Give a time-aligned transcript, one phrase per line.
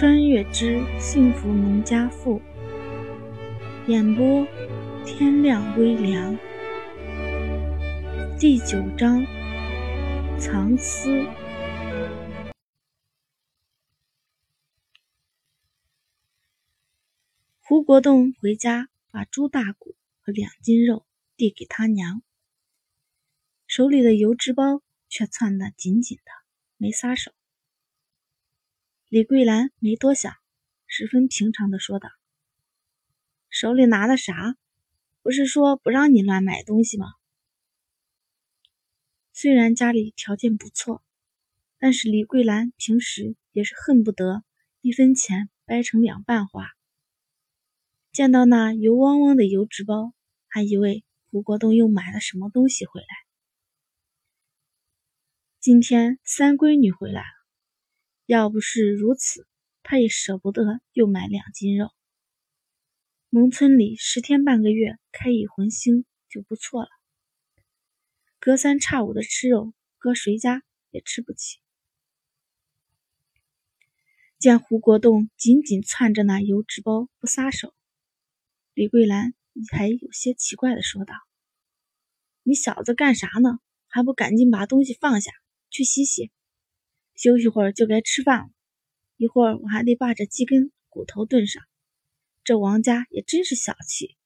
[0.00, 2.40] 穿越之幸福农家妇，
[3.86, 4.46] 演播
[5.04, 6.38] 天亮微凉，
[8.38, 9.22] 第九章
[10.38, 11.22] 藏私。
[17.60, 21.04] 胡国栋回家，把猪大骨和两斤肉
[21.36, 22.22] 递给他娘，
[23.66, 24.80] 手里的油纸包
[25.10, 26.32] 却攥得紧紧的，
[26.78, 27.32] 没撒手。
[29.10, 30.36] 李桂兰没多想，
[30.86, 32.08] 十分平常的说道
[33.50, 34.54] ：“手里拿的啥？
[35.20, 37.08] 不是说不让你乱买东西吗？”
[39.34, 41.02] 虽然家里条件不错，
[41.76, 44.44] 但是李桂兰平时也是恨不得
[44.80, 46.68] 一分钱掰成两半花。
[48.12, 50.14] 见到那油汪汪的油纸包，
[50.46, 53.08] 还以为胡国栋又买了什么东西回来。
[55.58, 57.39] 今天三闺女回来了。
[58.30, 59.48] 要不是如此，
[59.82, 61.90] 他也舍不得又买两斤肉。
[63.28, 66.88] 农村里十天半个月开一荤腥就不错了，
[68.38, 71.58] 隔三差五的吃肉，搁谁家也吃不起。
[74.38, 77.74] 见胡国栋紧紧攥着那油纸包不撒手，
[78.74, 79.34] 李桂兰
[79.72, 81.14] 还有些奇怪的说道
[82.46, 83.58] ：“你小子干啥呢？
[83.88, 85.32] 还不赶紧把东西放下，
[85.68, 86.30] 去洗洗。”
[87.20, 88.50] 休息会儿就该吃饭了，
[89.18, 91.62] 一会儿我还得把这几根骨头炖上。
[92.44, 94.16] 这王家也真是小气，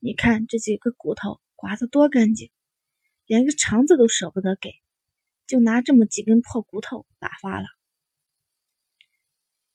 [0.00, 2.50] 你看这几个骨头刮得多干净，
[3.24, 4.72] 连个肠子都舍不得给，
[5.46, 7.68] 就拿这么几根破骨头打发了。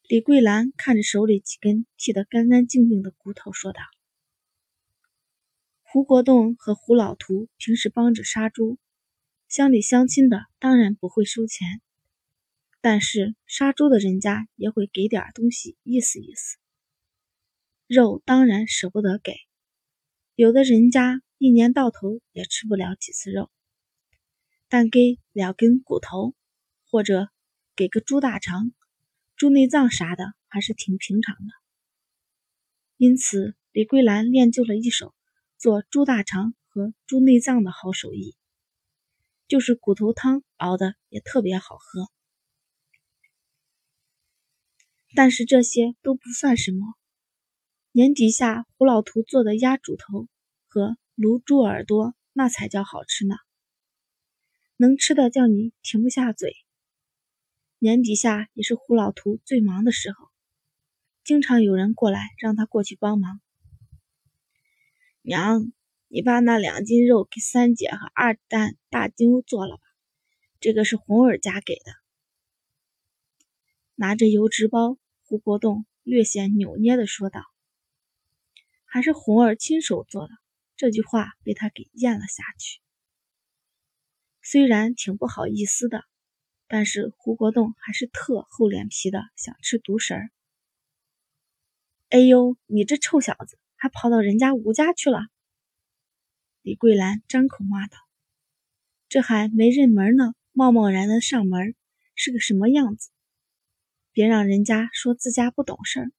[0.04, 3.80] 李桂兰看着手里几根剃得干干净净的骨头，说道
[5.82, 8.78] ：“胡国栋和胡老图平时帮着杀猪，
[9.48, 11.82] 乡里乡亲的当然不会收钱。”
[12.88, 16.58] 但是杀猪的人家也会给点东西意思意思，
[17.88, 19.34] 肉当然舍不得给，
[20.36, 23.50] 有的人家一年到头也吃不了几次肉，
[24.70, 26.36] 但给两根骨头
[26.88, 27.28] 或者
[27.76, 28.72] 给个猪大肠、
[29.36, 31.54] 猪内脏啥的还是挺平常的。
[32.98, 35.16] 因此，李桂兰练就了一手
[35.58, 38.36] 做猪大肠和猪内脏的好手艺，
[39.48, 42.12] 就是骨头汤熬的也特别好喝。
[45.16, 46.94] 但是这些都不算什么，
[47.94, 50.28] 年底下胡老图做的鸭煮头
[50.68, 53.36] 和卤猪耳朵，那才叫好吃呢，
[54.76, 56.54] 能吃的叫你停不下嘴。
[57.80, 60.28] 年底下也是胡老图最忙的时候，
[61.24, 63.40] 经常有人过来让他过去帮忙。
[65.22, 65.72] 娘，
[66.10, 69.82] 你把那两斤肉给三姐和二蛋大妞做了吧，
[70.60, 71.94] 这个是红儿家给的。
[73.96, 74.98] 拿着油纸包。
[75.28, 77.42] 胡国栋略显扭捏的说道
[78.86, 80.34] ：“还是红儿亲手做的。”
[80.78, 82.80] 这句话被他给咽了下去。
[84.42, 86.04] 虽然挺不好意思的，
[86.68, 90.30] 但是胡国栋还是特厚脸皮的想吃独食儿。
[92.10, 95.22] 哎呦，你这臭小子，还跑到人家吴家去了！
[96.62, 97.98] 李桂兰张口骂道
[99.10, 101.74] ：“这还没认门呢，贸贸然的上门，
[102.16, 103.10] 是个什么样子？”
[104.16, 106.12] 别让人家说自家不懂事儿。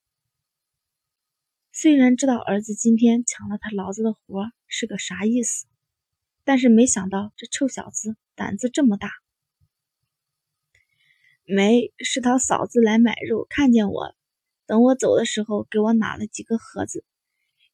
[1.72, 5.64] 虽然知道儿子今天抢了他老子的活是个啥意思，
[6.44, 9.12] 但是没想到这臭小子胆子这么大。
[11.46, 14.14] 没，是他嫂子来买肉，看见我，
[14.66, 17.02] 等我走的时候给我拿了几个盒子，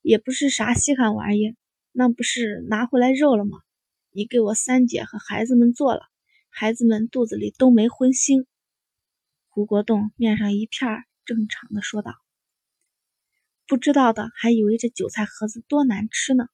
[0.03, 1.57] 也不是啥稀罕玩意，
[1.91, 3.59] 那不是拿回来肉了吗？
[4.13, 6.03] 你给我三姐和孩子们做了，
[6.49, 8.47] 孩子们肚子里都没荤腥。
[9.55, 12.15] 胡国栋面上一片正常的说道
[13.69, 16.47] ：“不知道的还以为这韭菜盒子多难吃呢，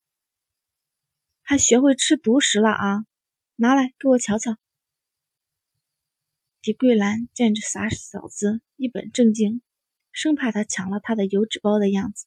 [1.40, 3.06] 还学会吃独食了啊！
[3.54, 4.56] 拿来给我瞧瞧。”
[6.60, 9.62] 李桂兰见这傻小子一本正经，
[10.10, 12.26] 生怕他抢了他的油纸包的样子，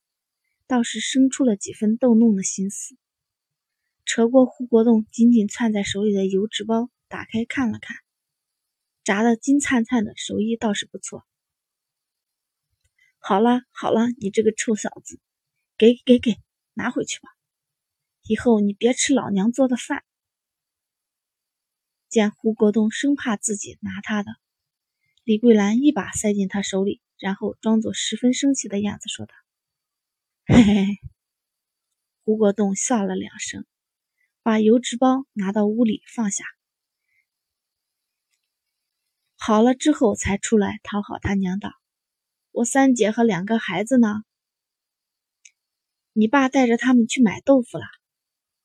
[0.67, 2.95] 倒是生出了几分逗弄的心思，
[4.05, 7.97] 扯过胡国栋紧紧攥在手里的油纸包，打开看了看。
[9.03, 11.25] 炸的金灿灿的，手艺倒是不错。
[13.17, 15.19] 好了好了，你这个臭小子，
[15.77, 16.39] 给给给，
[16.73, 17.29] 拿回去吧。
[18.23, 20.03] 以后你别吃老娘做的饭。
[22.09, 24.31] 见胡国栋生怕自己拿他的，
[25.23, 29.33] 李桂兰一把塞进他手里，然后装作十分生气的样子说道
[30.45, 30.85] ：“嘿嘿嘿。”
[32.23, 33.65] 胡国栋笑了两声，
[34.43, 36.43] 把油纸包拿到屋里放下。
[39.43, 41.71] 好了之后才出来讨好他娘道
[42.53, 44.21] ：“我三姐和两个孩子呢？
[46.13, 47.85] 你爸带着他们去买豆腐了。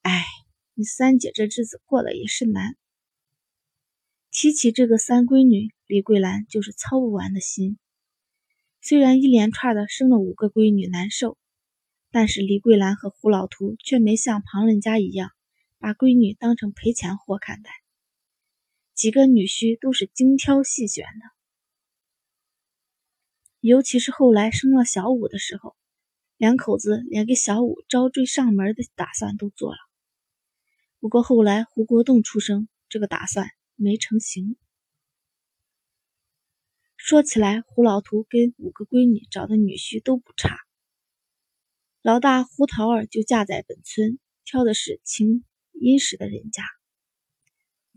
[0.03, 0.27] 哎，
[0.75, 2.77] 你三姐这日子过得也是难。
[4.31, 7.79] 提起这个三闺女，李桂兰就是操不完的心。
[8.83, 11.39] 虽然一连串的生了五个闺女难受，
[12.11, 15.31] 但是李桂兰和胡老图却没像旁人家一样，
[15.79, 17.71] 把闺女当成赔钱货看待。
[18.97, 21.27] 几个女婿都是精挑细选的，
[23.61, 25.77] 尤其是后来生了小五的时候。
[26.39, 29.79] 两口子连给小五招赘上门的打算都做了，
[31.01, 34.59] 不过后来胡国栋出生，这个打算没成型。
[36.99, 40.59] 说起来，胡老图跟五个闺女找的女婿都不差，
[42.03, 45.43] 老大胡桃儿就嫁在本村，挑的是清
[45.73, 46.63] 殷实的人家。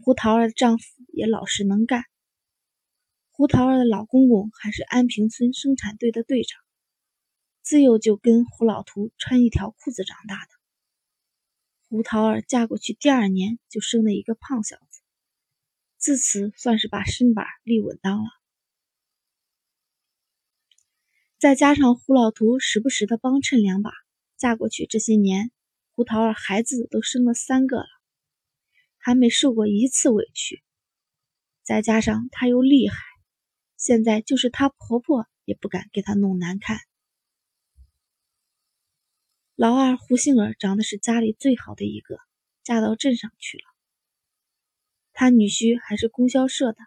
[0.01, 2.03] 胡桃儿的丈夫也老实能干，
[3.31, 6.59] 胡桃儿的老公公还是安平村生产队的队长。
[7.61, 10.49] 自幼就跟胡老图穿一条裤子长大的
[11.87, 15.01] 胡桃儿嫁过去第二年就生了一个胖小子，
[15.97, 18.29] 自此算是把身板立稳当了。
[21.37, 23.91] 再加上胡老图时不时的帮衬两把，
[24.37, 25.51] 嫁过去这些年，
[25.91, 27.87] 胡桃儿孩子都生了三个了，
[28.99, 30.61] 还没受过一次委屈。
[31.63, 32.95] 再加上她又厉害，
[33.77, 36.79] 现在就是她婆婆也不敢给她弄难看。
[39.55, 42.17] 老二胡杏儿长得是家里最好的一个，
[42.63, 43.63] 嫁到镇上去了。
[45.11, 46.77] 他女婿还是供销社的。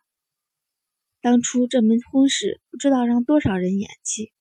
[1.21, 4.33] 当初这门婚事不知道让多少人眼气。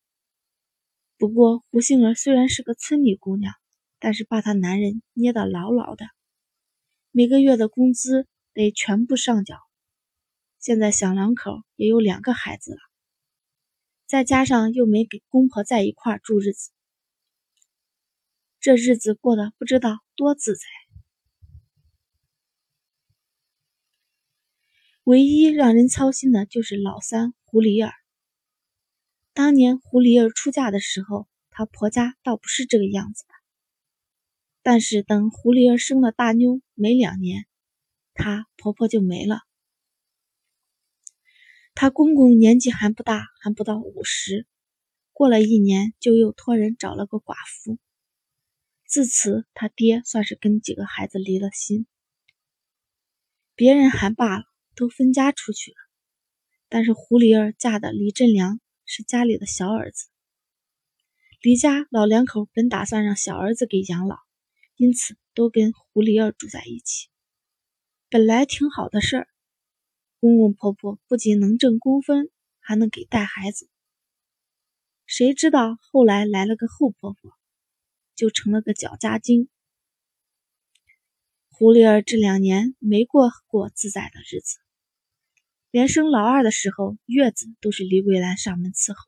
[1.18, 3.54] 不过胡杏儿虽然是个村里姑娘，
[4.00, 6.06] 但是把她男人捏得牢牢的，
[7.14, 9.58] 每个月的工资得全部上缴。
[10.60, 12.80] 现在小两口也有两个孩子了，
[14.06, 16.72] 再加上又没给公婆在一块住日子。
[18.62, 20.62] 这日子过得不知道多自在。
[25.04, 27.92] 唯一让人操心的就是老三胡里儿。
[29.34, 33.41] 当年胡梨儿出嫁的时候，她婆家倒不是这个样子的。
[34.64, 37.46] 但是等胡梨儿生了大妞没两年，
[38.14, 39.42] 她婆婆就没了。
[41.74, 44.46] 她公公年纪还不大，还不到五十，
[45.14, 47.78] 过了一年就又托人找了个寡妇。
[48.86, 51.88] 自此，他爹算是跟几个孩子离了心。
[53.56, 54.44] 别人还罢了，
[54.76, 55.78] 都分家出去了。
[56.68, 60.08] 但是胡梨儿嫁的李振良是家里的小儿子，
[61.42, 64.18] 李家老两口本打算让小儿子给养老，
[64.82, 67.08] 因此都跟胡梨儿住在一起。
[68.10, 69.28] 本来挺好的事儿，
[70.20, 73.70] 公公婆婆不仅能挣工分，还能给带孩子。
[75.06, 77.32] 谁知道后来来了个后婆婆。
[78.14, 79.50] 就成了个搅家精。
[81.50, 84.60] 胡丽儿这两年没过过自在的日子，
[85.72, 89.00] 连生老二的时候，月子都是李桂兰上门伺候。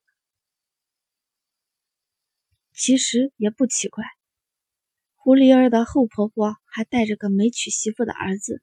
[2.73, 4.03] 其实也不奇怪，
[5.23, 8.61] 胡丽儿的后婆婆还带着个没娶媳妇的儿子，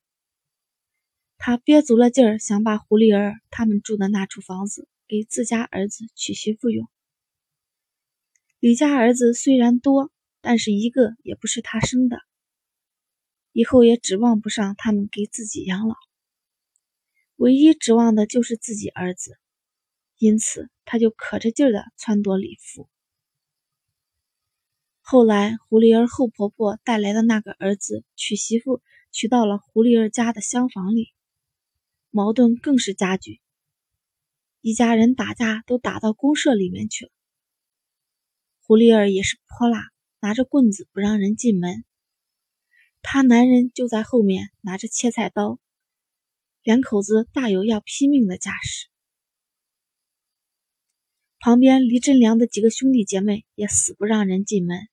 [1.38, 6.86] 她憋足了劲儿，想把胡丽儿他们住的那处房子给自家儿子娶媳妇用。
[8.58, 10.12] 李家儿子虽然多。
[10.42, 12.16] 但是一个也不是他生的，
[13.52, 15.94] 以后也指望不上他们给自己养老，
[17.36, 19.38] 唯一指望的就是自己儿子，
[20.16, 22.88] 因此他就可着劲儿的撺掇李福。
[25.12, 31.12] 后来胡丽儿后婆婆带来的那个儿子娶媳妇娶到了胡丽儿家的厢房里，
[32.10, 33.40] 矛盾更是加剧，
[34.60, 37.10] 一家人打架都打到公社里面去了。
[38.60, 39.88] 胡丽儿也是泼辣。
[40.20, 41.84] 拿着棍子不让人进门，
[43.02, 45.58] 他男人就在后面拿着切菜刀，
[46.62, 48.86] 两口子大有要拼命的架势。
[51.40, 54.89] 旁边李真良的几个兄弟姐妹也死不让人进门，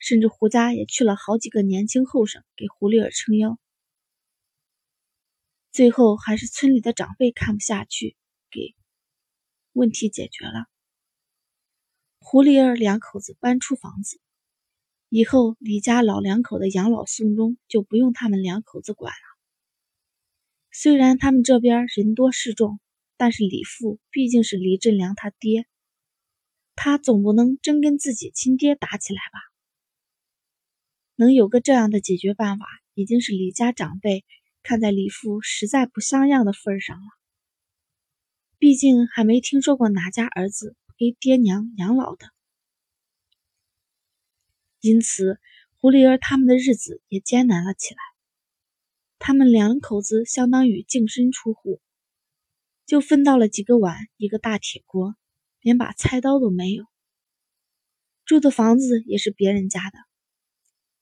[0.00, 3.56] 甚至胡家也去了好几个年轻后生给胡丽儿撑腰。
[5.70, 8.16] 最后还是村里的长辈看不下去，
[8.50, 8.74] 给
[9.72, 10.66] 问题解决了。
[12.18, 14.20] 胡丽儿两口子搬出房子
[15.08, 19.18] 以后，李家老两口的养老送终就不用他们两口子管了。
[20.72, 22.80] 虽然他们这边人多势众，
[23.16, 25.66] 但是李父毕竟是李振良他爹，
[26.74, 29.49] 他总不能真跟自己亲爹打起来吧？
[31.20, 34.24] 能有个这样的解决办法，已经是李家长辈
[34.64, 37.06] 看在李父实在不像样的份上了。
[38.58, 40.74] 毕竟还没听说过哪家儿子。
[41.00, 42.26] 给爹娘养老的。
[44.80, 45.40] 因此，
[45.78, 48.00] 狐狸儿他们的日子也艰难了起来。
[49.18, 51.80] 他们两口子相当于净身出户，
[52.84, 55.16] 就分到了几个碗、一个大铁锅，
[55.62, 56.84] 连把菜刀都没有。
[58.26, 59.98] 住的房子也是别人家的，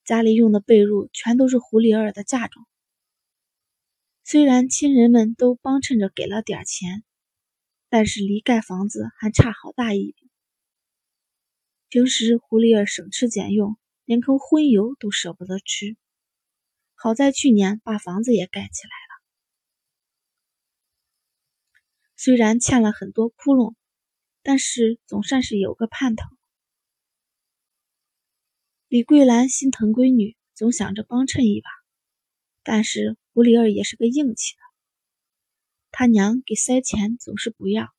[0.09, 2.67] 家里用的被褥全都是狐狸儿的嫁妆。
[4.25, 7.05] 虽然亲人们都帮衬着给了点钱，
[7.91, 10.31] 但是离盖房子还差好大一笔。
[11.91, 15.95] 平时狐狸儿省吃俭用，连口荤油都舍不得吃。
[16.95, 19.23] 好在去年把房子也盖起来了，
[22.17, 23.75] 虽然欠了很多窟窿，
[24.43, 26.38] 但是总算是有个盼头。
[28.89, 31.69] 李桂兰心疼闺女，总想着帮衬一把，
[32.63, 34.61] 但是狐狸儿也是个硬气的，
[35.91, 37.93] 他娘给塞钱总是不要，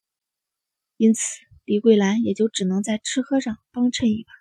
[0.98, 1.22] 因此。
[1.64, 4.32] 李桂兰也就只能在吃喝上帮衬一把，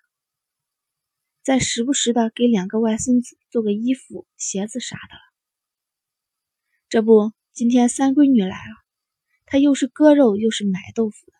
[1.43, 5.21] 再时不时的给两个外孙子做个衣服、鞋子啥的了。
[6.89, 8.75] 这不，今天三闺女来了，
[9.45, 11.33] 她又是割肉又是买豆腐的，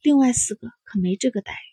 [0.00, 1.69] 另外四个可没这个待遇。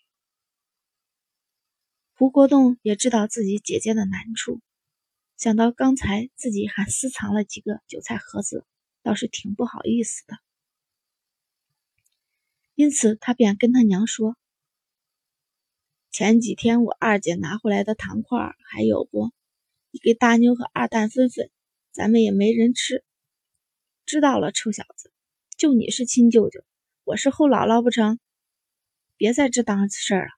[2.18, 4.60] 胡国栋也知道自己姐姐的难处，
[5.36, 8.66] 想到刚才自己还私藏了几个韭菜盒子，
[9.04, 10.36] 倒是挺不好意思的。
[12.74, 14.36] 因此，他便跟他娘说
[16.10, 19.30] ：“前几天我二姐拿回来的糖块还有不？
[19.92, 21.52] 你给大妞和二蛋分分，
[21.92, 23.04] 咱们也没人吃。
[24.06, 25.12] 知道了，臭小子，
[25.56, 26.64] 就你是亲舅舅，
[27.04, 28.18] 我是后姥姥不成？
[29.16, 30.32] 别在这当事儿了，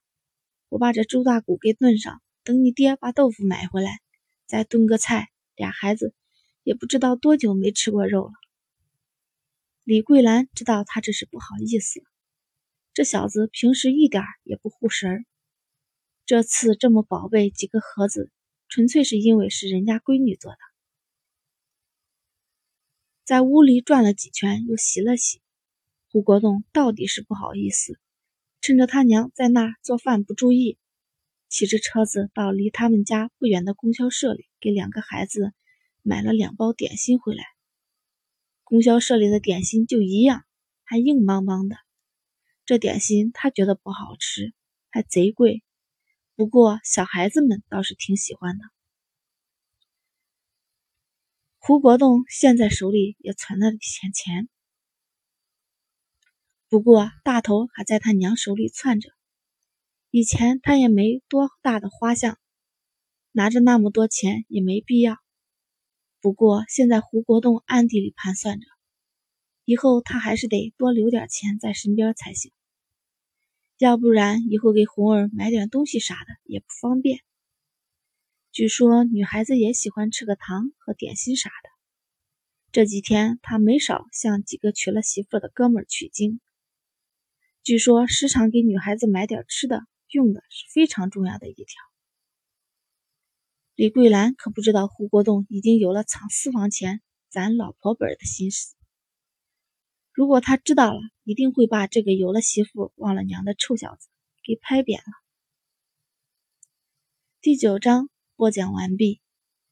[0.71, 3.99] 我把这猪大骨给炖上，等你爹把豆腐买回来，
[4.47, 5.27] 再炖个菜。
[5.53, 6.15] 俩孩子
[6.63, 8.31] 也不知道多久没吃过肉了。”
[9.83, 12.01] 李桂兰知道他这是不好意思。
[12.93, 15.25] 这小子平时一点也不护神儿，
[16.25, 18.31] 这次这么宝贝几个盒子，
[18.69, 20.57] 纯粹是因为是人家闺女做的。
[23.25, 25.41] 在屋里转了几圈，又洗了洗。
[26.09, 27.99] 胡国栋到底是不好意思，
[28.61, 30.77] 趁着他娘在那做饭不注意，
[31.49, 35.51] 骑着车子到离他们家不远的供销社里，给两个孩子
[36.03, 37.43] 买了两包点心回来。
[38.63, 40.45] 供销社里的点心就一样，
[40.83, 41.75] 还硬邦邦的。
[42.63, 44.53] 这点心他觉得不好吃，
[44.91, 45.63] 还贼贵。
[46.35, 48.63] 不过小孩子们倒是挺喜欢的。
[51.57, 54.47] 胡国栋现在手里也存了些钱，
[56.71, 59.09] 不过大头还在他娘手里攥着。
[60.09, 62.39] 以前他也没多大的花相，
[63.33, 65.17] 拿着那么多钱也没必要。
[66.21, 68.65] 不过现在胡国栋暗地里盘算着，
[69.65, 72.53] 以后他还是得多留点钱在身边才行。
[73.77, 77.19] 要不然以后给红儿买点东西啥的也不方便。
[78.53, 81.69] 据说女孩子也喜欢吃个糖和点心啥的。
[82.71, 86.39] 这几天他没少向几个娶了媳妇的哥们儿取经。
[87.63, 91.65] 据说时常给女孩子买点吃的用的是非常重要的一条。
[93.75, 98.75] 李桂兰可不知道胡国栋已经有了藏私房钱攒老婆本的心思。
[100.11, 104.09] 如果他知道了，一定会把这个有了媳妇忘了娘的臭小子
[104.43, 105.13] 给拍扁了。
[107.41, 109.21] 第九章播讲完毕，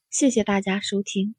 [0.10, 1.36] 谢谢大家收听。